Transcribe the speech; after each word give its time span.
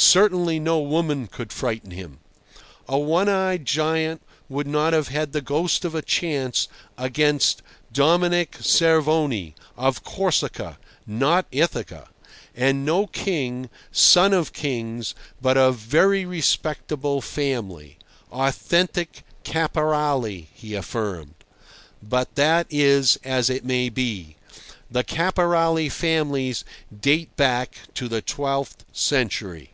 Certainly 0.00 0.60
no 0.60 0.78
woman 0.78 1.26
could 1.26 1.50
frighten 1.52 1.90
him. 1.90 2.18
A 2.86 2.96
one 2.98 3.28
eyed 3.28 3.64
giant 3.66 4.22
would 4.48 4.68
not 4.68 4.92
have 4.92 5.08
had 5.08 5.32
the 5.32 5.40
ghost 5.40 5.84
of 5.84 5.92
a 5.96 6.02
chance 6.02 6.68
against 6.96 7.62
Dominic 7.92 8.52
Cervoni, 8.60 9.54
of 9.76 10.04
Corsica, 10.04 10.78
not 11.04 11.46
Ithaca; 11.50 12.08
and 12.54 12.84
no 12.84 13.08
king, 13.08 13.68
son 13.90 14.32
of 14.32 14.52
kings, 14.52 15.16
but 15.42 15.56
of 15.58 15.74
very 15.74 16.24
respectable 16.24 17.20
family—authentic 17.20 19.24
Caporali, 19.42 20.46
he 20.54 20.76
affirmed. 20.76 21.34
But 22.00 22.36
that 22.36 22.68
is 22.70 23.18
as 23.24 23.50
it 23.50 23.64
may 23.64 23.88
be. 23.88 24.36
The 24.88 25.02
Caporali 25.02 25.90
families 25.90 26.64
date 27.00 27.34
back 27.36 27.78
to 27.94 28.06
the 28.06 28.22
twelfth 28.22 28.84
century. 28.92 29.72